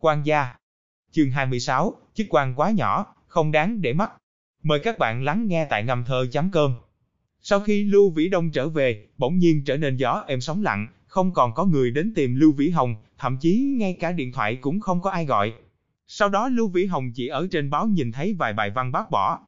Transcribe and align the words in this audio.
Quan 0.00 0.22
gia. 0.26 0.54
Chương 1.12 1.30
26, 1.30 1.96
chức 2.14 2.26
quan 2.30 2.54
quá 2.54 2.70
nhỏ, 2.70 3.14
không 3.26 3.52
đáng 3.52 3.82
để 3.82 3.92
mắt. 3.92 4.12
Mời 4.62 4.80
các 4.84 4.98
bạn 4.98 5.24
lắng 5.24 5.46
nghe 5.48 5.66
tại 5.70 5.84
ngầm 5.84 6.04
thơ 6.04 6.26
chấm 6.32 6.50
cơm. 6.50 6.74
Sau 7.40 7.60
khi 7.60 7.84
Lưu 7.84 8.10
Vĩ 8.10 8.28
Đông 8.28 8.50
trở 8.50 8.68
về, 8.68 9.06
bỗng 9.16 9.38
nhiên 9.38 9.64
trở 9.64 9.76
nên 9.76 9.96
gió 9.96 10.24
êm 10.26 10.40
sóng 10.40 10.62
lặng, 10.62 10.88
không 11.06 11.32
còn 11.32 11.54
có 11.54 11.64
người 11.64 11.90
đến 11.90 12.12
tìm 12.14 12.34
Lưu 12.34 12.52
Vĩ 12.52 12.70
Hồng, 12.70 12.96
thậm 13.18 13.38
chí 13.40 13.74
ngay 13.78 13.96
cả 14.00 14.12
điện 14.12 14.32
thoại 14.32 14.56
cũng 14.56 14.80
không 14.80 15.00
có 15.00 15.10
ai 15.10 15.26
gọi. 15.26 15.52
Sau 16.06 16.28
đó 16.28 16.48
Lưu 16.48 16.68
Vĩ 16.68 16.86
Hồng 16.86 17.12
chỉ 17.14 17.26
ở 17.26 17.48
trên 17.50 17.70
báo 17.70 17.86
nhìn 17.86 18.12
thấy 18.12 18.34
vài 18.34 18.52
bài 18.52 18.70
văn 18.70 18.92
bác 18.92 19.10
bỏ. 19.10 19.38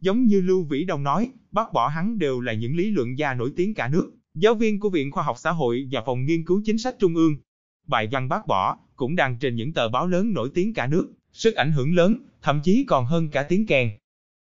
Giống 0.00 0.24
như 0.24 0.40
Lưu 0.40 0.64
Vĩ 0.64 0.84
Đông 0.84 1.02
nói, 1.02 1.30
bác 1.50 1.72
bỏ 1.72 1.88
hắn 1.88 2.18
đều 2.18 2.40
là 2.40 2.52
những 2.52 2.76
lý 2.76 2.90
luận 2.90 3.18
gia 3.18 3.34
nổi 3.34 3.52
tiếng 3.56 3.74
cả 3.74 3.88
nước, 3.88 4.12
giáo 4.34 4.54
viên 4.54 4.80
của 4.80 4.90
Viện 4.90 5.10
Khoa 5.10 5.22
học 5.22 5.38
Xã 5.38 5.50
hội 5.50 5.88
và 5.90 6.02
Phòng 6.06 6.24
Nghiên 6.24 6.44
cứu 6.44 6.62
Chính 6.64 6.78
sách 6.78 6.94
Trung 6.98 7.14
ương. 7.14 7.36
Bài 7.86 8.08
văn 8.12 8.28
bác 8.28 8.46
bỏ 8.46 8.78
cũng 8.98 9.16
đăng 9.16 9.36
trên 9.38 9.56
những 9.56 9.72
tờ 9.72 9.88
báo 9.88 10.06
lớn 10.06 10.32
nổi 10.32 10.50
tiếng 10.54 10.74
cả 10.74 10.86
nước, 10.86 11.12
sức 11.32 11.54
ảnh 11.54 11.72
hưởng 11.72 11.94
lớn, 11.94 12.16
thậm 12.42 12.60
chí 12.64 12.84
còn 12.88 13.06
hơn 13.06 13.28
cả 13.30 13.42
tiếng 13.42 13.66
kèn. 13.66 13.90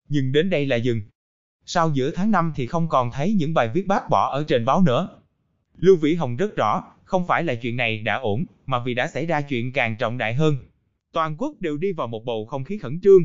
Nhưng 0.09 0.33
đến 0.33 0.51
đây 0.51 0.67
là 0.67 0.77
dừng. 0.77 1.01
Sau 1.65 1.91
giữa 1.95 2.11
tháng 2.11 2.31
5 2.31 2.53
thì 2.57 2.67
không 2.67 2.89
còn 2.89 3.11
thấy 3.13 3.33
những 3.33 3.55
bài 3.55 3.71
viết 3.75 3.87
bác 3.87 4.11
bỏ 4.11 4.31
ở 4.31 4.45
trên 4.49 4.65
báo 4.65 4.83
nữa. 4.83 5.09
Lưu 5.79 5.97
Vĩ 5.97 6.15
Hồng 6.15 6.37
rất 6.37 6.57
rõ, 6.57 6.85
không 7.05 7.27
phải 7.27 7.45
là 7.45 7.55
chuyện 7.55 7.77
này 7.77 7.99
đã 7.99 8.15
ổn, 8.15 8.45
mà 8.67 8.85
vì 8.85 8.95
đã 8.95 9.09
xảy 9.09 9.27
ra 9.27 9.41
chuyện 9.41 9.73
càng 9.73 9.97
trọng 9.99 10.19
đại 10.19 10.35
hơn. 10.35 10.57
Toàn 11.13 11.37
quốc 11.39 11.61
đều 11.61 11.77
đi 11.77 11.93
vào 11.93 12.07
một 12.07 12.25
bầu 12.25 12.47
không 12.47 12.65
khí 12.65 12.79
khẩn 12.79 13.01
trương. 13.01 13.23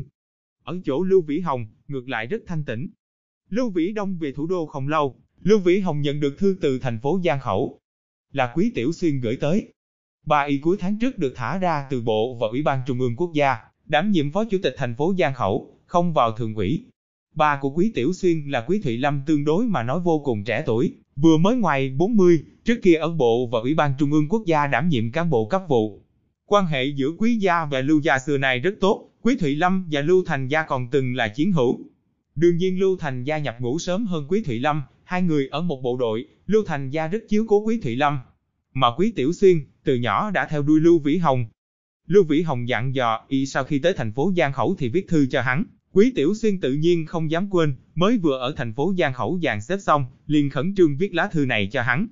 Ở 0.64 0.78
chỗ 0.84 1.02
Lưu 1.02 1.22
Vĩ 1.22 1.40
Hồng, 1.40 1.66
ngược 1.88 2.08
lại 2.08 2.26
rất 2.26 2.42
thanh 2.46 2.64
tĩnh. 2.64 2.88
Lưu 3.48 3.70
Vĩ 3.70 3.92
Đông 3.92 4.18
về 4.18 4.32
thủ 4.32 4.46
đô 4.46 4.66
không 4.66 4.88
lâu, 4.88 5.16
Lưu 5.42 5.58
Vĩ 5.58 5.80
Hồng 5.80 6.00
nhận 6.00 6.20
được 6.20 6.38
thư 6.38 6.56
từ 6.60 6.78
thành 6.78 6.98
phố 7.00 7.20
Giang 7.24 7.40
Khẩu. 7.40 7.80
Là 8.32 8.52
Quý 8.54 8.72
Tiểu 8.74 8.92
Xuyên 8.92 9.20
gửi 9.20 9.36
tới. 9.36 9.72
Bà 10.26 10.42
y 10.42 10.58
cuối 10.58 10.76
tháng 10.80 10.98
trước 10.98 11.18
được 11.18 11.32
thả 11.36 11.58
ra 11.58 11.86
từ 11.90 12.00
Bộ 12.00 12.36
và 12.40 12.46
Ủy 12.48 12.62
ban 12.62 12.80
Trung 12.86 13.00
ương 13.00 13.16
Quốc 13.16 13.30
gia, 13.34 13.56
đảm 13.86 14.10
nhiệm 14.10 14.32
Phó 14.32 14.44
Chủ 14.44 14.58
tịch 14.62 14.74
thành 14.78 14.94
phố 14.94 15.14
Giang 15.18 15.34
Khẩu, 15.34 15.78
không 15.86 16.12
vào 16.12 16.32
thường 16.32 16.54
ủy. 16.54 16.84
Bà 17.34 17.58
của 17.60 17.70
Quý 17.70 17.92
Tiểu 17.94 18.12
Xuyên 18.12 18.46
là 18.46 18.64
Quý 18.68 18.80
Thụy 18.80 18.98
Lâm 18.98 19.22
tương 19.26 19.44
đối 19.44 19.66
mà 19.66 19.82
nói 19.82 20.00
vô 20.00 20.22
cùng 20.24 20.44
trẻ 20.44 20.62
tuổi, 20.66 20.94
vừa 21.16 21.36
mới 21.36 21.56
ngoài 21.56 21.94
40, 21.96 22.42
trước 22.64 22.78
kia 22.82 22.94
ở 22.94 23.10
Bộ 23.10 23.46
và 23.46 23.60
Ủy 23.60 23.74
ban 23.74 23.94
Trung 23.98 24.12
ương 24.12 24.28
Quốc 24.28 24.42
gia 24.46 24.66
đảm 24.66 24.88
nhiệm 24.88 25.12
cán 25.12 25.30
bộ 25.30 25.46
cấp 25.46 25.62
vụ. 25.68 26.02
Quan 26.46 26.66
hệ 26.66 26.84
giữa 26.84 27.10
Quý 27.18 27.36
gia 27.36 27.64
và 27.64 27.80
Lưu 27.80 28.00
gia 28.00 28.18
xưa 28.18 28.38
này 28.38 28.58
rất 28.58 28.74
tốt, 28.80 29.10
Quý 29.22 29.36
Thụy 29.40 29.56
Lâm 29.56 29.88
và 29.90 30.00
Lưu 30.00 30.24
Thành 30.26 30.48
gia 30.48 30.62
còn 30.62 30.90
từng 30.90 31.14
là 31.14 31.28
chiến 31.28 31.52
hữu. 31.52 31.78
Đương 32.34 32.56
nhiên 32.56 32.78
Lưu 32.78 32.96
Thành 32.96 33.24
gia 33.24 33.38
nhập 33.38 33.56
ngũ 33.60 33.78
sớm 33.78 34.06
hơn 34.06 34.26
Quý 34.28 34.42
Thụy 34.42 34.58
Lâm, 34.58 34.82
hai 35.04 35.22
người 35.22 35.48
ở 35.48 35.60
một 35.60 35.80
bộ 35.82 35.96
đội, 35.96 36.24
Lưu 36.46 36.64
Thành 36.66 36.90
gia 36.90 37.06
rất 37.06 37.22
chiếu 37.28 37.44
cố 37.48 37.64
Quý 37.64 37.80
Thụy 37.80 37.96
Lâm. 37.96 38.18
Mà 38.74 38.86
Quý 38.96 39.12
Tiểu 39.16 39.32
Xuyên, 39.32 39.56
từ 39.90 39.96
nhỏ 39.96 40.30
đã 40.30 40.46
theo 40.50 40.62
đuôi 40.62 40.80
Lưu 40.80 40.98
Vĩ 40.98 41.16
Hồng. 41.16 41.46
Lưu 42.06 42.24
Vĩ 42.24 42.42
Hồng 42.42 42.68
dặn 42.68 42.94
dò, 42.94 43.20
y 43.28 43.46
sau 43.46 43.64
khi 43.64 43.78
tới 43.78 43.94
thành 43.96 44.12
phố 44.12 44.32
Giang 44.36 44.52
Khẩu 44.52 44.74
thì 44.78 44.88
viết 44.88 45.08
thư 45.08 45.26
cho 45.30 45.42
hắn. 45.42 45.64
Quý 45.92 46.12
Tiểu 46.14 46.34
Xuyên 46.34 46.60
tự 46.60 46.72
nhiên 46.72 47.06
không 47.06 47.30
dám 47.30 47.48
quên, 47.50 47.76
mới 47.94 48.18
vừa 48.18 48.38
ở 48.38 48.54
thành 48.56 48.74
phố 48.74 48.94
Giang 48.98 49.12
Khẩu 49.12 49.40
dàn 49.42 49.60
xếp 49.60 49.78
xong, 49.78 50.04
liền 50.26 50.50
khẩn 50.50 50.74
trương 50.74 50.96
viết 50.96 51.14
lá 51.14 51.28
thư 51.32 51.46
này 51.46 51.68
cho 51.72 51.82
hắn. 51.82 52.06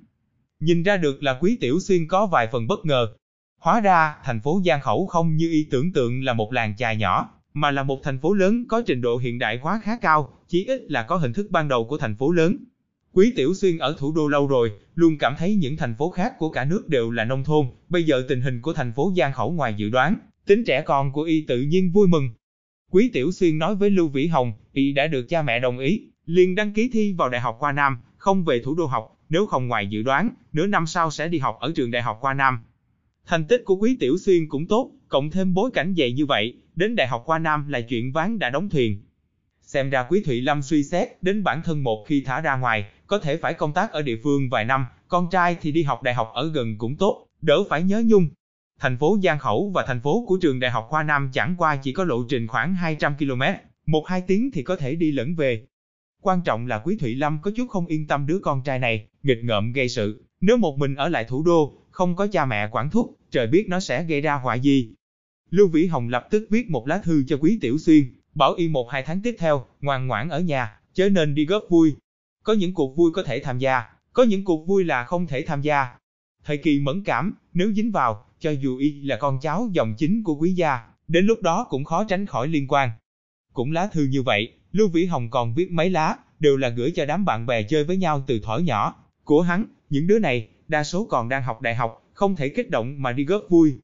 Nhìn 0.61 0.83
ra 0.83 0.97
được 0.97 1.23
là 1.23 1.39
Quý 1.41 1.59
Tiểu 1.61 1.81
Xuyên 1.81 2.09
có 2.09 2.27
vài 2.27 2.49
phần 2.53 2.67
bất 2.67 2.85
ngờ. 2.85 3.15
Hóa 3.59 3.81
ra, 3.81 4.17
thành 4.25 4.41
phố 4.41 4.63
Giang 4.67 4.81
Khẩu 4.81 5.07
không 5.07 5.37
như 5.37 5.51
y 5.51 5.67
tưởng 5.71 5.93
tượng 5.93 6.25
là 6.25 6.33
một 6.33 6.53
làng 6.53 6.77
chài 6.77 6.97
nhỏ, 6.97 7.31
mà 7.55 7.71
là 7.71 7.83
một 7.83 8.01
thành 8.03 8.19
phố 8.19 8.35
lớn 8.35 8.65
có 8.69 8.83
trình 8.87 9.01
độ 9.01 9.19
hiện 9.19 9.39
đại 9.39 9.59
hóa 9.59 9.81
khá 9.85 9.99
cao, 9.99 10.33
chỉ 10.49 10.65
ít 10.65 10.83
là 10.89 11.03
có 11.03 11.17
hình 11.17 11.33
thức 11.33 11.51
ban 11.51 11.69
đầu 11.69 11.85
của 11.85 11.99
thành 11.99 12.17
phố 12.17 12.33
lớn. 12.33 12.57
Quý 13.19 13.33
Tiểu 13.37 13.55
Xuyên 13.55 13.79
ở 13.79 13.97
thủ 13.99 14.13
đô 14.13 14.29
lâu 14.29 14.47
rồi, 14.47 14.73
luôn 14.95 15.19
cảm 15.19 15.35
thấy 15.39 15.55
những 15.55 15.77
thành 15.77 15.95
phố 15.95 16.11
khác 16.11 16.39
của 16.39 16.51
cả 16.51 16.65
nước 16.65 16.89
đều 16.89 17.11
là 17.11 17.25
nông 17.25 17.45
thôn, 17.45 17.67
bây 17.89 18.05
giờ 18.05 18.25
tình 18.29 18.41
hình 18.41 18.61
của 18.61 18.73
thành 18.73 18.93
phố 18.93 19.13
Giang 19.17 19.33
Khẩu 19.33 19.51
ngoài 19.51 19.75
dự 19.77 19.91
đoán, 19.91 20.17
tính 20.47 20.65
trẻ 20.65 20.83
con 20.83 21.13
của 21.13 21.23
y 21.23 21.45
tự 21.49 21.63
nhiên 21.63 21.93
vui 21.93 22.09
mừng. 22.09 22.31
Quý 22.91 23.11
Tiểu 23.13 23.33
Xuyên 23.33 23.59
nói 23.59 23.75
với 23.75 23.91
Lưu 23.91 24.09
Vĩ 24.09 24.27
Hồng, 24.27 24.53
y 24.73 24.93
đã 24.93 25.07
được 25.07 25.29
cha 25.29 25.43
mẹ 25.43 25.61
đồng 25.61 25.79
ý, 25.79 26.03
liền 26.27 26.55
đăng 26.55 26.73
ký 26.73 26.91
thi 26.93 27.13
vào 27.13 27.29
Đại 27.29 27.41
học 27.41 27.57
Khoa 27.59 27.73
Nam, 27.73 27.99
không 28.17 28.45
về 28.45 28.61
thủ 28.65 28.75
đô 28.75 28.87
học, 28.87 29.17
nếu 29.29 29.47
không 29.47 29.69
ngoài 29.69 29.87
dự 29.87 30.03
đoán, 30.03 30.31
nửa 30.53 30.67
năm 30.67 30.87
sau 30.87 31.11
sẽ 31.11 31.29
đi 31.29 31.39
học 31.39 31.57
ở 31.61 31.73
trường 31.75 31.91
Đại 31.91 32.03
học 32.03 32.19
Khoa 32.21 32.35
Nam. 32.35 32.59
Thành 33.27 33.45
tích 33.45 33.63
của 33.65 33.77
Quý 33.77 33.97
Tiểu 34.01 34.19
Xuyên 34.19 34.49
cũng 34.49 34.67
tốt, 34.67 34.91
cộng 35.09 35.31
thêm 35.31 35.55
bối 35.55 35.71
cảnh 35.75 35.95
dày 35.99 36.13
như 36.13 36.27
vậy, 36.27 36.55
đến 36.77 36.97
Đại 36.97 37.09
học 37.09 37.23
Khoa 37.27 37.39
Nam 37.39 37.69
là 37.69 37.81
chuyện 37.81 38.13
ván 38.13 38.39
đã 38.39 38.51
đóng 38.51 38.69
thuyền. 38.71 39.03
Xem 39.63 39.91
ra 39.91 40.07
Quý 40.11 40.23
Thụy 40.23 40.41
Lâm 40.41 40.63
suy 40.63 40.83
xét 40.83 41.09
đến 41.23 41.43
bản 41.43 41.63
thân 41.65 41.85
một 41.85 42.05
khi 42.09 42.23
thả 42.27 42.41
ra 42.41 42.57
ngoài, 42.57 42.85
có 43.09 43.19
thể 43.19 43.37
phải 43.37 43.55
công 43.55 43.73
tác 43.73 43.93
ở 43.93 44.03
địa 44.03 44.17
phương 44.23 44.49
vài 44.51 44.65
năm, 44.65 44.87
con 45.09 45.31
trai 45.31 45.57
thì 45.61 45.73
đi 45.73 45.83
học 45.83 46.03
đại 46.03 46.15
học 46.15 46.31
ở 46.35 46.51
gần 46.51 46.79
cũng 46.79 46.97
tốt, 46.97 47.27
đỡ 47.43 47.65
phải 47.69 47.83
nhớ 47.83 48.03
nhung. 48.07 48.29
Thành 48.81 48.99
phố 48.99 49.19
Giang 49.23 49.39
Khẩu 49.39 49.71
và 49.75 49.85
thành 49.87 50.01
phố 50.01 50.25
của 50.27 50.39
trường 50.43 50.61
Đại 50.61 50.71
học 50.71 50.87
Khoa 50.89 51.03
Nam 51.03 51.31
chẳng 51.33 51.55
qua 51.59 51.77
chỉ 51.77 51.93
có 51.93 52.05
lộ 52.05 52.25
trình 52.29 52.47
khoảng 52.47 52.75
200 52.75 53.15
km, 53.19 53.43
một 53.87 54.07
hai 54.07 54.21
tiếng 54.27 54.51
thì 54.51 54.63
có 54.63 54.77
thể 54.77 54.95
đi 54.95 55.13
lẫn 55.13 55.35
về. 55.35 55.67
Quan 56.23 56.41
trọng 56.45 56.67
là 56.67 56.79
Quý 56.79 56.97
Thụy 56.97 57.15
Lâm 57.15 57.39
có 57.43 57.51
chút 57.57 57.67
không 57.71 57.87
yên 57.87 58.07
tâm 58.07 58.27
đứa 58.27 58.39
con 58.39 58.63
trai 58.63 58.79
này, 58.79 59.07
nghịch 59.23 59.39
ngợm 59.43 59.73
gây 59.73 59.89
sự, 59.89 60.25
nếu 60.41 60.57
một 60.57 60.79
mình 60.79 60.95
ở 60.95 61.09
lại 61.09 61.25
thủ 61.25 61.43
đô, 61.43 61.75
không 61.91 62.17
có 62.17 62.27
cha 62.27 62.45
mẹ 62.45 62.69
quản 62.73 62.91
thúc, 62.91 63.17
trời 63.31 63.47
biết 63.47 63.69
nó 63.69 63.81
sẽ 63.81 64.05
gây 64.05 64.21
ra 64.21 64.35
họa 64.35 64.55
gì. 64.55 64.95
Lưu 65.51 65.69
Vĩ 65.69 65.87
Hồng 65.87 66.09
lập 66.09 66.27
tức 66.31 66.47
viết 66.51 66.71
một 66.71 66.89
lá 66.89 66.99
thư 66.99 67.25
cho 67.29 67.37
Quý 67.37 67.59
Tiểu 67.61 67.79
Xuyên, 67.79 68.05
bảo 68.35 68.55
y 68.55 68.69
một 68.69 68.91
hai 68.91 69.03
tháng 69.03 69.21
tiếp 69.23 69.37
theo, 69.39 69.67
ngoan 69.81 70.07
ngoãn 70.07 70.29
ở 70.29 70.41
nhà, 70.41 70.81
chớ 70.95 71.09
nên 71.09 71.35
đi 71.35 71.47
góp 71.47 71.63
vui. 71.69 71.95
Có 72.49 72.55
những 72.55 72.75
cuộc 72.75 72.97
vui 72.97 73.11
có 73.13 73.23
thể 73.23 73.41
tham 73.41 73.59
gia, 73.59 73.83
có 74.13 74.23
những 74.23 74.45
cuộc 74.45 74.67
vui 74.67 74.85
là 74.85 75.05
không 75.05 75.27
thể 75.27 75.43
tham 75.43 75.63
gia. 75.63 75.89
Thời 76.45 76.57
kỳ 76.57 76.81
mẫn 76.81 77.05
cảm, 77.05 77.35
nếu 77.55 77.73
dính 77.73 77.93
vào, 77.93 78.25
cho 78.39 78.51
dù 78.51 78.79
y 78.79 79.03
là 79.03 79.17
con 79.17 79.39
cháu 79.41 79.69
dòng 79.73 79.95
chính 79.99 80.23
của 80.25 80.35
quý 80.35 80.53
gia, 80.53 80.81
đến 81.09 81.27
lúc 81.27 81.43
đó 81.43 81.67
cũng 81.71 81.85
khó 81.85 82.05
tránh 82.05 82.27
khỏi 82.27 82.49
liên 82.49 82.69
quan. 82.69 82.91
Cũng 83.53 83.73
lá 83.73 83.89
thư 83.93 84.05
như 84.05 84.23
vậy, 84.23 84.53
Lưu 84.73 84.89
Vĩ 84.89 85.05
Hồng 85.05 85.31
còn 85.31 85.55
viết 85.55 85.71
mấy 85.71 85.91
lá, 85.91 86.17
đều 86.41 86.57
là 86.57 86.69
gửi 86.69 86.93
cho 86.95 87.07
đám 87.07 87.25
bạn 87.25 87.47
bè 87.47 87.63
chơi 87.63 87.85
với 87.85 87.97
nhau 87.97 88.25
từ 88.27 88.41
thuở 88.41 88.59
nhỏ. 88.59 88.95
Của 89.25 89.43
hắn, 89.43 89.65
những 89.91 90.07
đứa 90.07 90.19
này, 90.19 90.49
đa 90.69 90.85
số 90.85 91.07
còn 91.11 91.29
đang 91.29 91.43
học 91.43 91.61
đại 91.63 91.75
học, 91.75 92.11
không 92.13 92.37
thể 92.37 92.49
kích 92.49 92.71
động 92.71 93.03
mà 93.03 93.13
đi 93.13 93.25
góp 93.25 93.43
vui. 93.49 93.79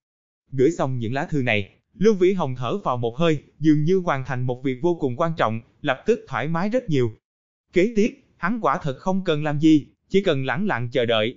Gửi 0.52 0.70
xong 0.70 0.98
những 0.98 1.12
lá 1.12 1.26
thư 1.26 1.42
này, 1.42 1.70
Lưu 1.94 2.14
Vĩ 2.14 2.32
Hồng 2.32 2.54
thở 2.56 2.78
vào 2.78 2.96
một 2.96 3.16
hơi, 3.18 3.42
dường 3.58 3.84
như 3.84 3.96
hoàn 3.96 4.24
thành 4.24 4.42
một 4.42 4.62
việc 4.64 4.78
vô 4.82 4.96
cùng 5.00 5.16
quan 5.16 5.32
trọng, 5.36 5.60
lập 5.82 6.02
tức 6.06 6.20
thoải 6.28 6.48
mái 6.48 6.68
rất 6.68 6.90
nhiều. 6.90 7.12
Kế 7.72 7.92
tiếp, 7.96 8.23
hắn 8.36 8.58
quả 8.60 8.78
thật 8.82 8.96
không 8.98 9.24
cần 9.24 9.42
làm 9.42 9.58
gì, 9.58 9.86
chỉ 10.08 10.22
cần 10.22 10.44
lẳng 10.44 10.66
lặng 10.66 10.88
chờ 10.92 11.06
đợi. 11.06 11.36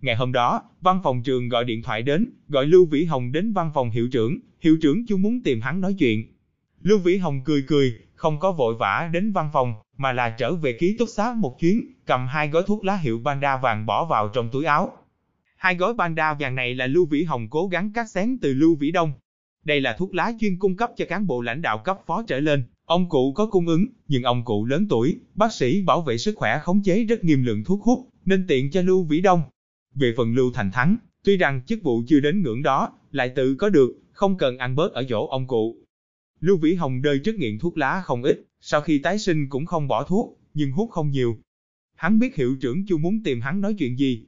Ngày 0.00 0.16
hôm 0.16 0.32
đó, 0.32 0.62
văn 0.80 1.00
phòng 1.04 1.22
trường 1.22 1.48
gọi 1.48 1.64
điện 1.64 1.82
thoại 1.82 2.02
đến, 2.02 2.30
gọi 2.48 2.66
Lưu 2.66 2.86
Vĩ 2.86 3.04
Hồng 3.04 3.32
đến 3.32 3.52
văn 3.52 3.70
phòng 3.74 3.90
hiệu 3.90 4.08
trưởng, 4.12 4.38
hiệu 4.60 4.76
trưởng 4.82 5.06
chú 5.06 5.16
muốn 5.16 5.42
tìm 5.42 5.60
hắn 5.60 5.80
nói 5.80 5.94
chuyện. 5.98 6.24
Lưu 6.82 6.98
Vĩ 6.98 7.16
Hồng 7.16 7.40
cười 7.44 7.64
cười, 7.66 7.94
không 8.14 8.40
có 8.40 8.52
vội 8.52 8.74
vã 8.78 9.10
đến 9.12 9.32
văn 9.32 9.50
phòng, 9.52 9.74
mà 9.96 10.12
là 10.12 10.30
trở 10.30 10.54
về 10.54 10.72
ký 10.72 10.96
túc 10.98 11.08
xá 11.08 11.34
một 11.36 11.56
chuyến, 11.60 11.92
cầm 12.06 12.26
hai 12.26 12.48
gói 12.48 12.62
thuốc 12.66 12.84
lá 12.84 12.96
hiệu 12.96 13.18
Banda 13.18 13.56
vàng 13.56 13.86
bỏ 13.86 14.04
vào 14.04 14.28
trong 14.28 14.50
túi 14.50 14.64
áo. 14.64 14.92
Hai 15.56 15.74
gói 15.74 15.94
Banda 15.94 16.34
vàng 16.34 16.54
này 16.54 16.74
là 16.74 16.86
Lưu 16.86 17.06
Vĩ 17.06 17.24
Hồng 17.24 17.48
cố 17.50 17.68
gắng 17.68 17.92
cắt 17.92 18.10
xén 18.10 18.38
từ 18.42 18.54
Lưu 18.54 18.76
Vĩ 18.76 18.90
Đông. 18.90 19.12
Đây 19.64 19.80
là 19.80 19.96
thuốc 19.98 20.14
lá 20.14 20.32
chuyên 20.40 20.58
cung 20.58 20.76
cấp 20.76 20.90
cho 20.96 21.04
cán 21.08 21.26
bộ 21.26 21.40
lãnh 21.40 21.62
đạo 21.62 21.78
cấp 21.78 21.98
phó 22.06 22.22
trở 22.26 22.40
lên, 22.40 22.64
Ông 22.90 23.08
cụ 23.08 23.32
có 23.32 23.46
cung 23.46 23.66
ứng, 23.66 23.86
nhưng 24.08 24.22
ông 24.22 24.44
cụ 24.44 24.64
lớn 24.64 24.86
tuổi, 24.88 25.18
bác 25.34 25.52
sĩ 25.52 25.82
bảo 25.82 26.02
vệ 26.02 26.18
sức 26.18 26.34
khỏe 26.36 26.60
khống 26.62 26.82
chế 26.82 27.04
rất 27.04 27.24
nghiêm 27.24 27.42
lượng 27.42 27.64
thuốc 27.64 27.82
hút, 27.82 28.08
nên 28.24 28.46
tiện 28.48 28.70
cho 28.70 28.82
Lưu 28.82 29.04
Vĩ 29.04 29.20
Đông. 29.20 29.42
Về 29.94 30.14
phần 30.16 30.34
Lưu 30.34 30.52
Thành 30.54 30.70
Thắng, 30.70 30.96
tuy 31.24 31.36
rằng 31.36 31.62
chức 31.66 31.82
vụ 31.82 32.02
chưa 32.06 32.20
đến 32.20 32.42
ngưỡng 32.42 32.62
đó, 32.62 32.92
lại 33.10 33.32
tự 33.36 33.54
có 33.54 33.68
được, 33.68 33.98
không 34.12 34.36
cần 34.36 34.58
ăn 34.58 34.76
bớt 34.76 34.92
ở 34.92 35.04
chỗ 35.08 35.26
ông 35.26 35.46
cụ. 35.46 35.76
Lưu 36.40 36.56
Vĩ 36.56 36.74
Hồng 36.74 37.02
đời 37.02 37.18
trước 37.24 37.34
nghiện 37.34 37.58
thuốc 37.58 37.78
lá 37.78 38.02
không 38.04 38.22
ít, 38.22 38.44
sau 38.60 38.80
khi 38.80 38.98
tái 38.98 39.18
sinh 39.18 39.48
cũng 39.48 39.66
không 39.66 39.88
bỏ 39.88 40.04
thuốc, 40.04 40.38
nhưng 40.54 40.72
hút 40.72 40.90
không 40.90 41.10
nhiều. 41.10 41.38
Hắn 41.96 42.18
biết 42.18 42.36
hiệu 42.36 42.56
trưởng 42.60 42.86
chưa 42.86 42.96
muốn 42.96 43.22
tìm 43.24 43.40
hắn 43.40 43.60
nói 43.60 43.74
chuyện 43.78 43.98
gì. 43.98 44.26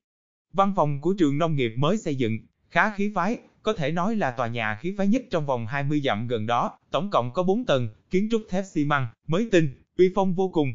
Văn 0.52 0.72
phòng 0.76 1.00
của 1.00 1.14
trường 1.18 1.38
nông 1.38 1.56
nghiệp 1.56 1.72
mới 1.76 1.98
xây 1.98 2.14
dựng, 2.14 2.38
khá 2.70 2.96
khí 2.96 3.12
phái, 3.14 3.38
có 3.62 3.72
thể 3.72 3.92
nói 3.92 4.16
là 4.16 4.30
tòa 4.30 4.46
nhà 4.46 4.78
khí 4.80 4.94
phái 4.98 5.06
nhất 5.06 5.22
trong 5.30 5.46
vòng 5.46 5.66
20 5.66 6.00
dặm 6.00 6.28
gần 6.28 6.46
đó, 6.46 6.78
tổng 6.90 7.10
cộng 7.10 7.32
có 7.32 7.42
4 7.42 7.64
tầng, 7.64 7.88
kiến 8.10 8.28
trúc 8.30 8.42
thép 8.50 8.64
xi 8.64 8.84
măng, 8.84 9.06
mới 9.28 9.48
tinh, 9.52 9.68
uy 9.98 10.12
phong 10.14 10.34
vô 10.34 10.48
cùng. 10.48 10.74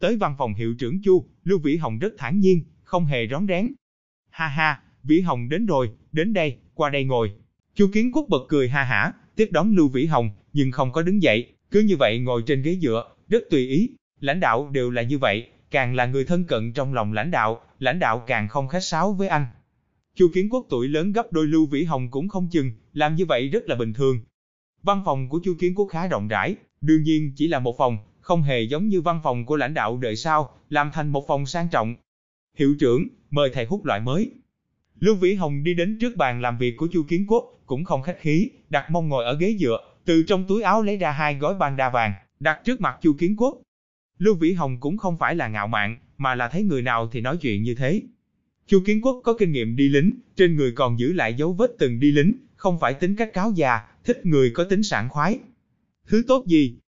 Tới 0.00 0.16
văn 0.16 0.34
phòng 0.38 0.54
hiệu 0.54 0.74
trưởng 0.78 1.02
Chu, 1.02 1.24
Lưu 1.44 1.58
Vĩ 1.58 1.76
Hồng 1.76 1.98
rất 1.98 2.12
thản 2.18 2.38
nhiên, 2.38 2.64
không 2.82 3.04
hề 3.04 3.28
rón 3.30 3.46
rén. 3.48 3.72
Ha 4.30 4.48
ha, 4.48 4.80
Vĩ 5.02 5.20
Hồng 5.20 5.48
đến 5.48 5.66
rồi, 5.66 5.90
đến 6.12 6.32
đây, 6.32 6.56
qua 6.74 6.90
đây 6.90 7.04
ngồi. 7.04 7.32
Chu 7.74 7.88
Kiến 7.92 8.12
Quốc 8.12 8.26
bật 8.28 8.42
cười 8.48 8.68
ha 8.68 8.84
hả, 8.84 9.12
tiếp 9.36 9.48
đón 9.52 9.76
Lưu 9.76 9.88
Vĩ 9.88 10.06
Hồng, 10.06 10.30
nhưng 10.52 10.72
không 10.72 10.92
có 10.92 11.02
đứng 11.02 11.22
dậy, 11.22 11.52
cứ 11.70 11.80
như 11.80 11.96
vậy 11.96 12.18
ngồi 12.18 12.42
trên 12.46 12.62
ghế 12.62 12.78
dựa, 12.82 13.04
rất 13.28 13.42
tùy 13.50 13.68
ý. 13.68 13.90
Lãnh 14.20 14.40
đạo 14.40 14.68
đều 14.72 14.90
là 14.90 15.02
như 15.02 15.18
vậy, 15.18 15.48
càng 15.70 15.94
là 15.94 16.06
người 16.06 16.24
thân 16.24 16.44
cận 16.44 16.72
trong 16.72 16.94
lòng 16.94 17.12
lãnh 17.12 17.30
đạo, 17.30 17.60
lãnh 17.78 17.98
đạo 17.98 18.24
càng 18.26 18.48
không 18.48 18.68
khách 18.68 18.84
sáo 18.84 19.12
với 19.12 19.28
anh. 19.28 19.46
Chu 20.18 20.28
Kiến 20.34 20.48
Quốc 20.50 20.66
tuổi 20.68 20.88
lớn 20.88 21.12
gấp 21.12 21.32
đôi 21.32 21.46
Lưu 21.46 21.66
Vĩ 21.66 21.84
Hồng 21.84 22.10
cũng 22.10 22.28
không 22.28 22.48
chừng, 22.50 22.72
làm 22.92 23.14
như 23.14 23.26
vậy 23.26 23.48
rất 23.48 23.68
là 23.68 23.76
bình 23.76 23.92
thường. 23.92 24.20
Văn 24.82 25.02
phòng 25.04 25.28
của 25.28 25.40
Chu 25.44 25.54
Kiến 25.58 25.74
Quốc 25.74 25.86
khá 25.86 26.06
rộng 26.06 26.28
rãi, 26.28 26.56
đương 26.80 27.02
nhiên 27.02 27.32
chỉ 27.36 27.48
là 27.48 27.58
một 27.58 27.78
phòng, 27.78 27.98
không 28.20 28.42
hề 28.42 28.62
giống 28.62 28.88
như 28.88 29.00
văn 29.00 29.20
phòng 29.24 29.46
của 29.46 29.56
lãnh 29.56 29.74
đạo 29.74 29.98
đời 29.98 30.16
sau, 30.16 30.50
làm 30.68 30.90
thành 30.92 31.08
một 31.08 31.24
phòng 31.28 31.46
sang 31.46 31.68
trọng. 31.72 31.96
Hiệu 32.56 32.74
trưởng, 32.80 33.08
mời 33.30 33.50
thầy 33.52 33.64
hút 33.64 33.84
loại 33.84 34.00
mới. 34.00 34.30
Lưu 35.00 35.14
Vĩ 35.14 35.34
Hồng 35.34 35.64
đi 35.64 35.74
đến 35.74 35.98
trước 36.00 36.16
bàn 36.16 36.40
làm 36.40 36.58
việc 36.58 36.76
của 36.76 36.88
Chu 36.92 37.02
Kiến 37.08 37.26
Quốc, 37.28 37.44
cũng 37.66 37.84
không 37.84 38.02
khách 38.02 38.20
khí, 38.20 38.50
đặt 38.70 38.90
mông 38.90 39.08
ngồi 39.08 39.24
ở 39.24 39.36
ghế 39.38 39.56
dựa, 39.60 39.78
từ 40.04 40.22
trong 40.22 40.44
túi 40.48 40.62
áo 40.62 40.82
lấy 40.82 40.96
ra 40.96 41.10
hai 41.10 41.34
gói 41.34 41.54
ban 41.54 41.76
đa 41.76 41.90
vàng, 41.90 42.12
đặt 42.40 42.60
trước 42.64 42.80
mặt 42.80 42.98
Chu 43.02 43.12
Kiến 43.18 43.36
Quốc. 43.36 43.58
Lưu 44.18 44.34
Vĩ 44.34 44.52
Hồng 44.52 44.80
cũng 44.80 44.96
không 44.96 45.18
phải 45.18 45.34
là 45.34 45.48
ngạo 45.48 45.66
mạn, 45.66 45.98
mà 46.16 46.34
là 46.34 46.48
thấy 46.48 46.62
người 46.62 46.82
nào 46.82 47.08
thì 47.12 47.20
nói 47.20 47.36
chuyện 47.36 47.62
như 47.62 47.74
thế. 47.74 48.02
Chu 48.68 48.82
Kiến 48.86 49.00
Quốc 49.00 49.20
có 49.24 49.34
kinh 49.34 49.52
nghiệm 49.52 49.76
đi 49.76 49.88
lính, 49.88 50.10
trên 50.36 50.56
người 50.56 50.72
còn 50.72 50.98
giữ 50.98 51.12
lại 51.12 51.34
dấu 51.34 51.52
vết 51.52 51.70
từng 51.78 52.00
đi 52.00 52.12
lính, 52.12 52.32
không 52.56 52.78
phải 52.80 52.94
tính 52.94 53.16
cách 53.16 53.32
cáo 53.32 53.52
già, 53.56 53.80
thích 54.04 54.26
người 54.26 54.50
có 54.54 54.64
tính 54.64 54.82
sảng 54.82 55.08
khoái. 55.08 55.38
Thứ 56.06 56.24
tốt 56.28 56.46
gì? 56.46 56.78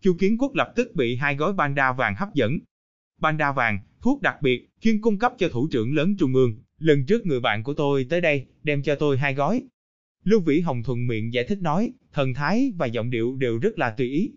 Chu 0.00 0.16
Kiến 0.18 0.38
Quốc 0.38 0.54
lập 0.54 0.72
tức 0.76 0.94
bị 0.94 1.16
hai 1.16 1.36
gói 1.36 1.52
banda 1.52 1.92
vàng 1.92 2.14
hấp 2.18 2.34
dẫn. 2.34 2.58
Banda 3.20 3.52
vàng, 3.52 3.78
thuốc 4.02 4.22
đặc 4.22 4.42
biệt, 4.42 4.68
chuyên 4.80 5.00
cung 5.00 5.18
cấp 5.18 5.32
cho 5.38 5.48
thủ 5.48 5.68
trưởng 5.70 5.94
lớn 5.94 6.16
trung 6.18 6.34
ương. 6.34 6.54
Lần 6.78 7.06
trước 7.06 7.26
người 7.26 7.40
bạn 7.40 7.62
của 7.62 7.74
tôi 7.74 8.06
tới 8.10 8.20
đây, 8.20 8.46
đem 8.62 8.82
cho 8.82 8.94
tôi 8.94 9.18
hai 9.18 9.34
gói. 9.34 9.62
Lưu 10.24 10.40
Vĩ 10.40 10.60
Hồng 10.60 10.82
thuận 10.82 11.06
miệng 11.06 11.32
giải 11.32 11.44
thích 11.44 11.58
nói, 11.62 11.92
thần 12.12 12.34
thái 12.34 12.72
và 12.76 12.86
giọng 12.86 13.10
điệu 13.10 13.36
đều 13.36 13.58
rất 13.58 13.78
là 13.78 13.90
tùy 13.90 14.06
ý. 14.06 14.30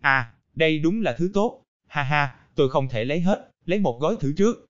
À, 0.00 0.32
đây 0.54 0.78
đúng 0.78 1.02
là 1.02 1.16
thứ 1.18 1.30
tốt. 1.34 1.62
Ha 1.86 2.02
ha, 2.02 2.36
tôi 2.54 2.70
không 2.70 2.88
thể 2.88 3.04
lấy 3.04 3.20
hết, 3.20 3.50
lấy 3.64 3.78
một 3.78 4.00
gói 4.00 4.16
thử 4.20 4.32
trước. 4.32 4.66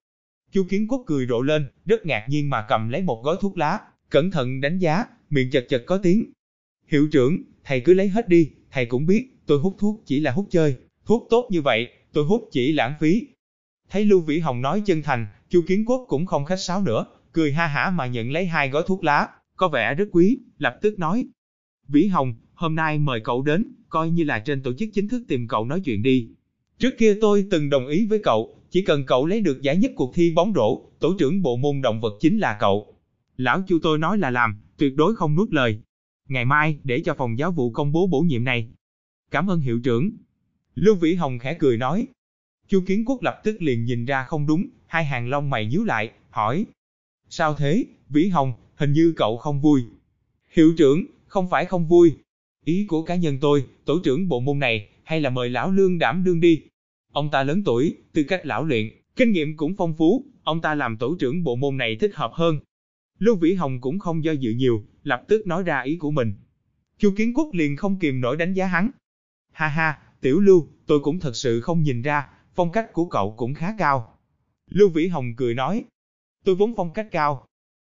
Chu 0.54 0.64
Kiến 0.68 0.86
Quốc 0.88 1.02
cười 1.06 1.26
rộ 1.26 1.42
lên, 1.42 1.66
rất 1.86 2.06
ngạc 2.06 2.26
nhiên 2.28 2.50
mà 2.50 2.64
cầm 2.68 2.88
lấy 2.88 3.02
một 3.02 3.24
gói 3.24 3.36
thuốc 3.40 3.58
lá, 3.58 3.80
cẩn 4.10 4.30
thận 4.30 4.60
đánh 4.60 4.78
giá, 4.78 5.04
miệng 5.30 5.50
chật 5.50 5.66
chật 5.68 5.82
có 5.86 5.98
tiếng. 5.98 6.32
Hiệu 6.86 7.08
trưởng, 7.12 7.42
thầy 7.64 7.80
cứ 7.80 7.94
lấy 7.94 8.08
hết 8.08 8.28
đi, 8.28 8.50
thầy 8.70 8.86
cũng 8.86 9.06
biết, 9.06 9.36
tôi 9.46 9.58
hút 9.58 9.76
thuốc 9.78 10.02
chỉ 10.06 10.20
là 10.20 10.30
hút 10.30 10.46
chơi, 10.50 10.76
thuốc 11.06 11.26
tốt 11.30 11.48
như 11.50 11.62
vậy, 11.62 11.88
tôi 12.12 12.24
hút 12.24 12.48
chỉ 12.52 12.72
lãng 12.72 12.94
phí. 13.00 13.26
Thấy 13.90 14.04
Lưu 14.04 14.20
Vĩ 14.20 14.38
Hồng 14.38 14.62
nói 14.62 14.82
chân 14.86 15.02
thành, 15.02 15.26
Chu 15.48 15.62
Kiến 15.66 15.84
Quốc 15.86 16.04
cũng 16.08 16.26
không 16.26 16.44
khách 16.44 16.60
sáo 16.60 16.82
nữa, 16.82 17.06
cười 17.32 17.52
ha 17.52 17.66
hả 17.66 17.90
mà 17.90 18.06
nhận 18.06 18.30
lấy 18.30 18.46
hai 18.46 18.68
gói 18.68 18.82
thuốc 18.86 19.04
lá, 19.04 19.28
có 19.56 19.68
vẻ 19.68 19.94
rất 19.94 20.08
quý, 20.12 20.38
lập 20.58 20.78
tức 20.82 20.98
nói. 20.98 21.26
Vĩ 21.88 22.06
Hồng, 22.06 22.34
hôm 22.54 22.74
nay 22.74 22.98
mời 22.98 23.20
cậu 23.20 23.42
đến, 23.42 23.74
coi 23.88 24.10
như 24.10 24.24
là 24.24 24.38
trên 24.38 24.62
tổ 24.62 24.72
chức 24.72 24.88
chính 24.92 25.08
thức 25.08 25.22
tìm 25.28 25.48
cậu 25.48 25.64
nói 25.64 25.80
chuyện 25.80 26.02
đi. 26.02 26.28
Trước 26.78 26.94
kia 26.98 27.18
tôi 27.20 27.46
từng 27.50 27.70
đồng 27.70 27.86
ý 27.86 28.06
với 28.06 28.20
cậu, 28.22 28.60
chỉ 28.74 28.82
cần 28.82 29.06
cậu 29.06 29.26
lấy 29.26 29.40
được 29.40 29.62
giải 29.62 29.76
nhất 29.76 29.92
cuộc 29.96 30.14
thi 30.14 30.32
bóng 30.34 30.52
rổ, 30.54 30.82
tổ 31.00 31.14
trưởng 31.18 31.42
bộ 31.42 31.56
môn 31.56 31.82
động 31.82 32.00
vật 32.00 32.14
chính 32.20 32.38
là 32.38 32.56
cậu. 32.60 32.94
Lão 33.36 33.62
Chu 33.66 33.78
tôi 33.82 33.98
nói 33.98 34.18
là 34.18 34.30
làm, 34.30 34.56
tuyệt 34.76 34.96
đối 34.96 35.16
không 35.16 35.34
nuốt 35.34 35.52
lời. 35.52 35.80
Ngày 36.28 36.44
mai, 36.44 36.78
để 36.84 37.00
cho 37.04 37.14
phòng 37.14 37.38
giáo 37.38 37.52
vụ 37.52 37.70
công 37.70 37.92
bố 37.92 38.06
bổ 38.06 38.20
nhiệm 38.20 38.44
này. 38.44 38.68
Cảm 39.30 39.50
ơn 39.50 39.60
hiệu 39.60 39.80
trưởng. 39.84 40.10
Lưu 40.74 40.94
Vĩ 40.94 41.14
Hồng 41.14 41.38
khẽ 41.38 41.56
cười 41.58 41.76
nói. 41.76 42.06
Chu 42.68 42.82
Kiến 42.86 43.04
Quốc 43.04 43.22
lập 43.22 43.40
tức 43.44 43.62
liền 43.62 43.84
nhìn 43.84 44.04
ra 44.04 44.24
không 44.24 44.46
đúng, 44.46 44.66
hai 44.86 45.04
hàng 45.04 45.28
lông 45.28 45.50
mày 45.50 45.66
nhíu 45.66 45.84
lại, 45.84 46.10
hỏi. 46.30 46.66
Sao 47.28 47.54
thế, 47.54 47.84
Vĩ 48.08 48.28
Hồng, 48.28 48.52
hình 48.74 48.92
như 48.92 49.14
cậu 49.16 49.36
không 49.36 49.60
vui. 49.60 49.84
Hiệu 50.50 50.74
trưởng, 50.78 51.04
không 51.26 51.50
phải 51.50 51.64
không 51.64 51.88
vui. 51.88 52.14
Ý 52.64 52.86
của 52.88 53.02
cá 53.02 53.14
nhân 53.16 53.38
tôi, 53.40 53.64
tổ 53.84 53.98
trưởng 54.04 54.28
bộ 54.28 54.40
môn 54.40 54.58
này, 54.58 54.88
hay 55.04 55.20
là 55.20 55.30
mời 55.30 55.50
lão 55.50 55.70
lương 55.70 55.98
đảm 55.98 56.24
đương 56.24 56.40
đi. 56.40 56.60
Ông 57.14 57.30
ta 57.30 57.42
lớn 57.42 57.62
tuổi, 57.64 57.96
tư 58.12 58.24
cách 58.28 58.46
lão 58.46 58.64
luyện, 58.64 58.90
kinh 59.16 59.32
nghiệm 59.32 59.56
cũng 59.56 59.74
phong 59.76 59.94
phú, 59.94 60.24
ông 60.44 60.60
ta 60.60 60.74
làm 60.74 60.96
tổ 60.96 61.16
trưởng 61.18 61.44
bộ 61.44 61.56
môn 61.56 61.76
này 61.76 61.96
thích 62.00 62.14
hợp 62.14 62.30
hơn. 62.34 62.58
Lưu 63.18 63.36
Vĩ 63.36 63.54
Hồng 63.54 63.80
cũng 63.80 63.98
không 63.98 64.24
do 64.24 64.32
dự 64.32 64.50
nhiều, 64.50 64.84
lập 65.02 65.22
tức 65.28 65.46
nói 65.46 65.62
ra 65.62 65.80
ý 65.80 65.96
của 65.96 66.10
mình. 66.10 66.34
Chu 66.98 67.14
Kiến 67.16 67.34
Quốc 67.34 67.48
liền 67.52 67.76
không 67.76 67.98
kìm 67.98 68.20
nổi 68.20 68.36
đánh 68.36 68.54
giá 68.54 68.66
hắn. 68.66 68.90
Ha 69.52 69.68
ha, 69.68 69.98
tiểu 70.20 70.40
Lưu, 70.40 70.68
tôi 70.86 71.00
cũng 71.00 71.20
thật 71.20 71.36
sự 71.36 71.60
không 71.60 71.82
nhìn 71.82 72.02
ra, 72.02 72.28
phong 72.54 72.72
cách 72.72 72.92
của 72.92 73.04
cậu 73.04 73.34
cũng 73.36 73.54
khá 73.54 73.74
cao. 73.78 74.18
Lưu 74.70 74.88
Vĩ 74.88 75.08
Hồng 75.08 75.34
cười 75.36 75.54
nói, 75.54 75.84
tôi 76.44 76.54
vốn 76.54 76.74
phong 76.76 76.92
cách 76.92 77.08
cao. 77.10 77.46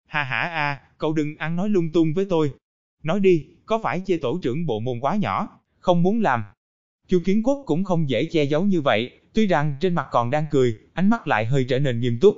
Ha 0.07 0.23
ha 0.23 0.41
a, 0.41 0.81
cậu 0.99 1.13
đừng 1.13 1.37
ăn 1.37 1.57
nói 1.57 1.69
lung 1.69 1.93
tung 1.93 2.15
với 2.15 2.27
tôi. 2.31 2.55
Nói 3.03 3.21
đi, 3.21 3.47
có 3.67 3.81
phải 3.83 4.03
chê 4.07 4.17
tổ 4.17 4.39
trưởng 4.43 4.67
bộ 4.67 4.81
môn 4.81 5.01
quá 5.01 5.17
nhỏ, 5.17 5.61
không 5.79 6.03
muốn 6.03 6.23
làm. 6.23 6.45
Chu 7.13 7.21
Kiến 7.25 7.43
Quốc 7.43 7.63
cũng 7.67 7.85
không 7.85 8.09
dễ 8.09 8.25
che 8.25 8.45
giấu 8.45 8.65
như 8.65 8.81
vậy, 8.81 9.11
tuy 9.33 9.47
rằng 9.47 9.77
trên 9.81 9.95
mặt 9.95 10.07
còn 10.11 10.31
đang 10.31 10.45
cười, 10.51 10.79
ánh 10.93 11.11
mắt 11.11 11.29
lại 11.29 11.47
hơi 11.47 11.65
trở 11.69 11.79
nên 11.79 12.01
nghiêm 12.01 12.19
túc. 12.21 12.37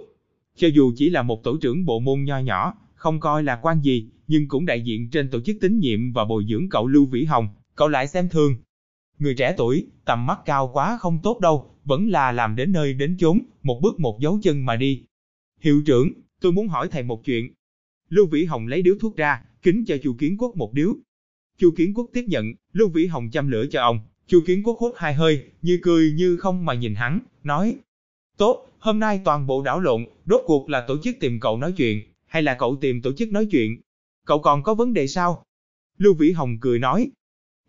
Cho 0.57 0.69
dù 0.69 0.93
chỉ 0.97 1.11
là 1.11 1.23
một 1.23 1.45
tổ 1.45 1.57
trưởng 1.57 1.85
bộ 1.85 2.01
môn 2.01 2.25
nho 2.25 2.39
nhỏ, 2.39 2.75
không 2.95 3.21
coi 3.21 3.43
là 3.43 3.59
quan 3.63 3.81
gì, 3.81 4.11
nhưng 4.27 4.49
cũng 4.49 4.67
đại 4.67 4.81
diện 4.81 5.11
trên 5.11 5.31
tổ 5.31 5.41
chức 5.41 5.57
tín 5.61 5.79
nhiệm 5.79 6.13
và 6.13 6.25
bồi 6.25 6.45
dưỡng 6.49 6.69
cậu 6.69 6.87
Lưu 6.87 7.07
Vĩ 7.07 7.25
Hồng, 7.25 7.49
cậu 7.75 7.89
lại 7.89 8.07
xem 8.07 8.29
thường. 8.29 8.57
Người 9.19 9.35
trẻ 9.35 9.55
tuổi, 9.57 9.87
tầm 10.05 10.27
mắt 10.27 10.39
cao 10.45 10.71
quá 10.73 10.99
không 11.01 11.19
tốt 11.23 11.41
đâu, 11.41 11.71
vẫn 11.85 12.09
là 12.09 12.33
làm 12.33 12.57
đến 12.57 12.73
nơi 12.73 12.95
đến 12.95 13.17
chốn, 13.19 13.41
một 13.63 13.81
bước 13.83 14.01
một 14.01 14.21
dấu 14.21 14.39
chân 14.43 14.65
mà 14.67 14.77
đi. 14.77 15.03
Hiệu 15.61 15.83
trưởng, 15.87 16.13
tôi 16.41 16.53
muốn 16.53 16.69
hỏi 16.69 16.89
thầy 16.91 17.03
một 17.03 17.25
chuyện. 17.25 17.55
Lưu 18.09 18.27
Vĩ 18.27 18.45
Hồng 18.45 18.67
lấy 18.67 18.83
điếu 18.83 18.95
thuốc 19.01 19.17
ra, 19.17 19.43
kính 19.63 19.85
cho 19.87 19.97
Chu 20.03 20.15
Kiến 20.19 20.37
Quốc 20.39 20.57
một 20.57 20.73
điếu. 20.73 20.95
Chu 21.59 21.71
Kiến 21.77 21.95
Quốc 21.95 22.11
tiếp 22.13 22.25
nhận, 22.29 22.53
Lưu 22.73 22.89
Vĩ 22.89 23.07
Hồng 23.07 23.31
chăm 23.31 23.49
lửa 23.49 23.67
cho 23.71 23.83
ông. 23.83 24.01
Chu 24.27 24.41
Kiến 24.47 24.63
Quốc 24.63 24.79
hút 24.79 24.95
hai 24.97 25.15
hơi, 25.15 25.45
như 25.63 25.79
cười 25.83 26.13
như 26.13 26.37
không 26.37 26.65
mà 26.65 26.75
nhìn 26.75 26.95
hắn, 26.95 27.21
nói. 27.43 27.77
Tốt, 28.37 28.69
hôm 28.79 28.99
nay 28.99 29.21
toàn 29.25 29.47
bộ 29.47 29.63
đảo 29.63 29.81
lộn, 29.81 30.07
rốt 30.27 30.43
cuộc 30.47 30.69
là 30.71 30.85
tổ 30.89 30.97
chức 31.03 31.17
tìm 31.21 31.41
cậu 31.41 31.59
nói 31.59 31.73
chuyện, 31.73 32.03
hay 32.27 32.43
là 32.43 32.57
cậu 32.59 32.77
tìm 32.81 33.03
tổ 33.03 33.13
chức 33.13 33.33
nói 33.33 33.47
chuyện? 33.51 33.81
Cậu 34.25 34.39
còn 34.39 34.63
có 34.63 34.75
vấn 34.75 34.95
đề 34.95 35.07
sao? 35.07 35.45
Lưu 35.99 36.15
Vĩ 36.15 36.33
Hồng 36.33 36.59
cười 36.61 36.79
nói. 36.79 37.11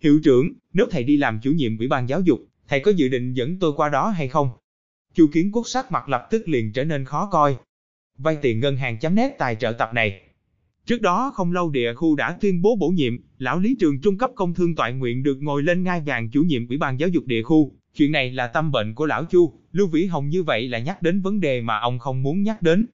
Hiệu 0.02 0.20
trưởng, 0.24 0.54
nếu 0.74 0.86
thầy 0.92 1.04
đi 1.04 1.18
làm 1.18 1.40
chủ 1.44 1.52
nhiệm 1.52 1.78
ủy 1.78 1.88
ban 1.88 2.10
giáo 2.10 2.22
dục, 2.22 2.40
thầy 2.68 2.80
có 2.80 2.92
dự 2.92 3.08
định 3.08 3.34
dẫn 3.34 3.60
tôi 3.60 3.74
qua 3.76 3.90
đó 3.90 4.10
hay 4.10 4.28
không? 4.28 4.50
Chu 5.14 5.28
Kiến 5.34 5.52
Quốc 5.52 5.68
sắc 5.68 5.92
mặt 5.92 6.10
lập 6.10 6.28
tức 6.32 6.48
liền 6.48 6.74
trở 6.74 6.84
nên 6.84 7.06
khó 7.06 7.30
coi. 7.32 7.58
Vay 8.18 8.38
tiền 8.42 8.60
ngân 8.60 8.78
hàng 8.78 9.00
chấm 9.00 9.16
nét 9.16 9.36
tài 9.38 9.56
trợ 9.56 9.72
tập 9.72 9.90
này. 9.94 10.22
Trước 10.86 11.02
đó 11.02 11.32
không 11.36 11.52
lâu 11.52 11.70
địa 11.70 11.94
khu 11.94 12.16
đã 12.16 12.38
tuyên 12.42 12.62
bố 12.62 12.76
bổ 12.76 12.90
nhiệm, 12.90 13.18
lão 13.38 13.60
lý 13.60 13.76
trường 13.80 14.02
trung 14.02 14.18
cấp 14.18 14.32
công 14.36 14.54
thương 14.54 14.76
toại 14.76 14.94
nguyện 14.94 15.24
được 15.24 15.38
ngồi 15.42 15.64
lên 15.64 15.84
ngai 15.84 16.02
vàng 16.02 16.30
chủ 16.30 16.42
nhiệm 16.42 16.68
ủy 16.68 16.78
ban 16.78 17.00
giáo 17.00 17.10
dục 17.10 17.26
địa 17.26 17.44
khu. 17.44 17.72
Chuyện 17.96 18.12
này 18.12 18.32
là 18.32 18.48
tâm 18.48 18.72
bệnh 18.72 18.96
của 18.96 19.06
lão 19.06 19.26
Chu, 19.26 19.54
Lưu 19.72 19.88
Vĩ 19.88 20.06
Hồng 20.06 20.30
như 20.30 20.44
vậy 20.44 20.68
là 20.68 20.80
nhắc 20.80 21.02
đến 21.02 21.22
vấn 21.22 21.40
đề 21.40 21.62
mà 21.62 21.78
ông 21.80 22.00
không 22.00 22.24
muốn 22.24 22.44
nhắc 22.44 22.62
đến. 22.62 22.86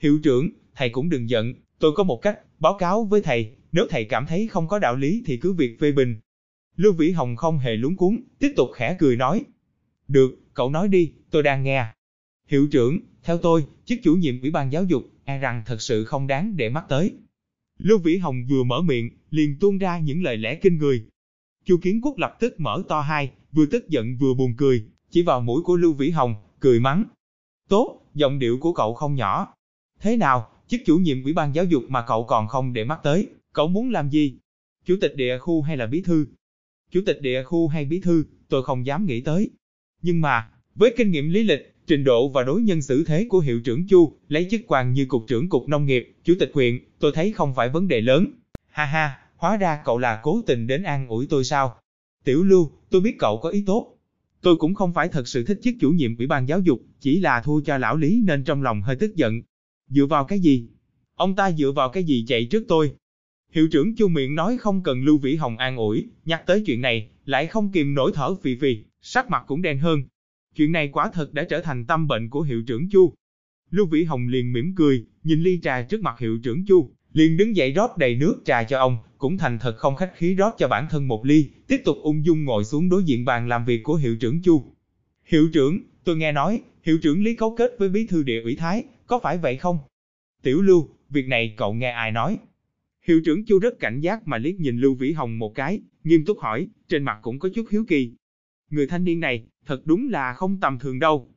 Hiệu 0.00 0.18
trưởng, 0.22 0.50
thầy 0.76 0.88
cũng 0.88 1.08
đừng 1.08 1.30
giận, 1.30 1.54
tôi 1.78 1.92
có 1.96 2.04
một 2.04 2.22
cách, 2.22 2.38
báo 2.58 2.76
cáo 2.78 3.04
với 3.04 3.22
thầy, 3.22 3.52
nếu 3.72 3.86
thầy 3.90 4.04
cảm 4.04 4.26
thấy 4.26 4.48
không 4.48 4.68
có 4.68 4.78
đạo 4.78 4.96
lý 4.96 5.22
thì 5.26 5.36
cứ 5.36 5.52
việc 5.52 5.80
phê 5.80 5.92
bình. 5.92 6.16
Lưu 6.76 6.92
Vĩ 6.92 7.10
Hồng 7.10 7.36
không 7.36 7.58
hề 7.58 7.76
lúng 7.76 7.96
cuốn, 7.96 8.20
tiếp 8.38 8.52
tục 8.56 8.68
khẽ 8.74 8.96
cười 8.98 9.16
nói. 9.16 9.44
Được, 10.08 10.38
cậu 10.54 10.70
nói 10.70 10.88
đi, 10.88 11.12
tôi 11.30 11.42
đang 11.42 11.62
nghe. 11.62 11.86
Hiệu 12.48 12.68
trưởng, 12.72 12.98
theo 13.22 13.38
tôi, 13.38 13.64
chức 13.84 13.98
chủ 14.02 14.14
nhiệm 14.14 14.40
ủy 14.40 14.50
ban 14.50 14.72
giáo 14.72 14.84
dục, 14.84 15.02
e 15.24 15.38
rằng 15.38 15.62
thật 15.66 15.82
sự 15.82 16.04
không 16.04 16.26
đáng 16.26 16.56
để 16.56 16.68
mắt 16.68 16.84
tới. 16.88 17.12
Lưu 17.78 17.98
Vĩ 17.98 18.16
Hồng 18.16 18.44
vừa 18.48 18.64
mở 18.64 18.82
miệng, 18.82 19.10
liền 19.30 19.56
tuôn 19.60 19.78
ra 19.78 19.98
những 19.98 20.22
lời 20.22 20.36
lẽ 20.36 20.54
kinh 20.54 20.78
người. 20.78 21.06
Chu 21.64 21.76
Kiến 21.82 22.00
Quốc 22.02 22.18
lập 22.18 22.36
tức 22.40 22.60
mở 22.60 22.82
to 22.88 23.00
hai, 23.00 23.30
vừa 23.52 23.66
tức 23.66 23.88
giận 23.88 24.16
vừa 24.16 24.34
buồn 24.34 24.54
cười, 24.56 24.84
chỉ 25.10 25.22
vào 25.22 25.40
mũi 25.40 25.62
của 25.62 25.76
Lưu 25.76 25.92
Vĩ 25.92 26.10
Hồng, 26.10 26.34
cười 26.60 26.80
mắng. 26.80 27.04
Tốt, 27.68 28.00
giọng 28.14 28.38
điệu 28.38 28.58
của 28.58 28.72
cậu 28.72 28.94
không 28.94 29.14
nhỏ. 29.14 29.54
Thế 30.00 30.16
nào, 30.16 30.50
chức 30.68 30.80
chủ 30.86 30.98
nhiệm 30.98 31.24
ủy 31.24 31.32
ban 31.32 31.54
giáo 31.54 31.64
dục 31.64 31.84
mà 31.88 32.04
cậu 32.06 32.24
còn 32.24 32.48
không 32.48 32.72
để 32.72 32.84
mắt 32.84 33.00
tới, 33.02 33.28
cậu 33.52 33.68
muốn 33.68 33.90
làm 33.90 34.10
gì? 34.10 34.38
Chủ 34.84 34.96
tịch 35.00 35.16
địa 35.16 35.38
khu 35.38 35.62
hay 35.62 35.76
là 35.76 35.86
bí 35.86 36.02
thư? 36.02 36.26
Chủ 36.90 37.00
tịch 37.06 37.20
địa 37.20 37.42
khu 37.42 37.68
hay 37.68 37.84
bí 37.84 38.00
thư, 38.00 38.24
tôi 38.48 38.62
không 38.62 38.86
dám 38.86 39.06
nghĩ 39.06 39.20
tới. 39.20 39.50
Nhưng 40.02 40.20
mà, 40.20 40.50
với 40.74 40.94
kinh 40.96 41.10
nghiệm 41.10 41.28
lý 41.28 41.42
lịch, 41.42 41.74
trình 41.88 42.04
độ 42.04 42.28
và 42.28 42.42
đối 42.42 42.62
nhân 42.62 42.82
xử 42.82 43.04
thế 43.04 43.26
của 43.28 43.40
hiệu 43.40 43.60
trưởng 43.60 43.86
Chu, 43.86 44.12
lấy 44.28 44.46
chức 44.50 44.60
quan 44.66 44.92
như 44.92 45.06
cục 45.06 45.24
trưởng 45.28 45.48
cục 45.48 45.68
nông 45.68 45.86
nghiệp, 45.86 46.14
chủ 46.24 46.34
tịch 46.40 46.50
huyện, 46.54 46.78
tôi 46.98 47.12
thấy 47.14 47.32
không 47.32 47.54
phải 47.54 47.68
vấn 47.68 47.88
đề 47.88 48.00
lớn. 48.00 48.26
Ha 48.70 48.84
ha, 48.84 49.18
hóa 49.36 49.56
ra 49.56 49.82
cậu 49.84 49.98
là 49.98 50.20
cố 50.22 50.42
tình 50.46 50.66
đến 50.66 50.82
an 50.82 51.08
ủi 51.08 51.26
tôi 51.26 51.44
sao? 51.44 51.76
Tiểu 52.24 52.44
Lưu, 52.44 52.70
tôi 52.90 53.00
biết 53.00 53.16
cậu 53.18 53.38
có 53.42 53.48
ý 53.48 53.64
tốt. 53.66 53.98
Tôi 54.42 54.56
cũng 54.56 54.74
không 54.74 54.94
phải 54.94 55.08
thật 55.08 55.28
sự 55.28 55.44
thích 55.44 55.58
chức 55.62 55.74
chủ 55.80 55.90
nhiệm 55.90 56.16
ủy 56.16 56.26
ban 56.26 56.48
giáo 56.48 56.60
dục, 56.60 56.80
chỉ 57.00 57.20
là 57.20 57.40
thua 57.40 57.60
cho 57.60 57.78
lão 57.78 57.96
Lý 57.96 58.22
nên 58.24 58.44
trong 58.44 58.62
lòng 58.62 58.82
hơi 58.82 58.96
tức 58.96 59.16
giận. 59.16 59.42
Dựa 59.88 60.06
vào 60.06 60.24
cái 60.24 60.40
gì? 60.40 60.68
Ông 61.14 61.36
ta 61.36 61.52
dựa 61.52 61.72
vào 61.72 61.88
cái 61.88 62.04
gì 62.04 62.24
chạy 62.28 62.44
trước 62.44 62.64
tôi? 62.68 62.92
Hiệu 63.52 63.68
trưởng 63.68 63.94
Chu 63.96 64.08
miệng 64.08 64.34
nói 64.34 64.56
không 64.56 64.82
cần 64.82 65.04
Lưu 65.04 65.18
Vĩ 65.18 65.36
Hồng 65.36 65.56
an 65.56 65.76
ủi, 65.76 66.06
nhắc 66.24 66.46
tới 66.46 66.62
chuyện 66.66 66.80
này, 66.80 67.08
lại 67.24 67.46
không 67.46 67.72
kìm 67.72 67.94
nổi 67.94 68.12
thở 68.14 68.34
phì 68.34 68.56
phì, 68.56 68.78
sắc 69.02 69.30
mặt 69.30 69.44
cũng 69.46 69.62
đen 69.62 69.78
hơn. 69.78 70.02
Chuyện 70.58 70.72
này 70.72 70.88
quả 70.88 71.10
thật 71.12 71.34
đã 71.34 71.44
trở 71.44 71.60
thành 71.60 71.84
tâm 71.84 72.08
bệnh 72.08 72.30
của 72.30 72.42
hiệu 72.42 72.62
trưởng 72.66 72.88
Chu. 72.90 73.12
Lưu 73.70 73.86
Vĩ 73.86 74.04
Hồng 74.04 74.28
liền 74.28 74.52
mỉm 74.52 74.74
cười, 74.76 75.04
nhìn 75.22 75.42
ly 75.42 75.60
trà 75.62 75.82
trước 75.82 76.00
mặt 76.00 76.18
hiệu 76.18 76.38
trưởng 76.42 76.64
Chu, 76.66 76.90
liền 77.12 77.36
đứng 77.36 77.56
dậy 77.56 77.72
rót 77.72 77.98
đầy 77.98 78.14
nước 78.14 78.42
trà 78.44 78.62
cho 78.62 78.78
ông, 78.78 78.98
cũng 79.18 79.38
thành 79.38 79.58
thật 79.58 79.76
không 79.76 79.96
khách 79.96 80.12
khí 80.16 80.34
rót 80.34 80.54
cho 80.58 80.68
bản 80.68 80.86
thân 80.90 81.08
một 81.08 81.24
ly, 81.24 81.50
tiếp 81.68 81.80
tục 81.84 81.96
ung 82.02 82.24
dung 82.24 82.44
ngồi 82.44 82.64
xuống 82.64 82.88
đối 82.88 83.04
diện 83.04 83.24
bàn 83.24 83.48
làm 83.48 83.64
việc 83.64 83.82
của 83.82 83.94
hiệu 83.94 84.16
trưởng 84.16 84.42
Chu. 84.42 84.64
Hiệu 85.24 85.48
trưởng, 85.52 85.80
tôi 86.04 86.16
nghe 86.16 86.32
nói, 86.32 86.62
hiệu 86.82 86.98
trưởng 86.98 87.24
Lý 87.24 87.34
cấu 87.34 87.56
kết 87.56 87.70
với 87.78 87.88
bí 87.88 88.06
thư 88.06 88.22
địa 88.22 88.42
ủy 88.42 88.56
Thái, 88.56 88.84
có 89.06 89.18
phải 89.18 89.38
vậy 89.38 89.56
không? 89.56 89.78
Tiểu 90.42 90.62
Lưu, 90.62 90.88
việc 91.10 91.28
này 91.28 91.54
cậu 91.56 91.74
nghe 91.74 91.90
ai 91.90 92.12
nói? 92.12 92.38
Hiệu 93.06 93.20
trưởng 93.24 93.44
Chu 93.44 93.58
rất 93.58 93.80
cảnh 93.80 94.00
giác 94.00 94.28
mà 94.28 94.38
liếc 94.38 94.54
nhìn 94.54 94.78
Lưu 94.78 94.94
Vĩ 94.94 95.12
Hồng 95.12 95.38
một 95.38 95.54
cái, 95.54 95.80
nghiêm 96.04 96.24
túc 96.24 96.38
hỏi, 96.38 96.68
trên 96.88 97.02
mặt 97.02 97.18
cũng 97.22 97.38
có 97.38 97.48
chút 97.54 97.66
hiếu 97.70 97.84
kỳ. 97.88 98.12
Người 98.70 98.86
thanh 98.86 99.04
niên 99.04 99.20
này, 99.20 99.44
thật 99.68 99.80
đúng 99.84 100.08
là 100.08 100.34
không 100.34 100.60
tầm 100.60 100.78
thường 100.78 100.98
đâu. 100.98 101.34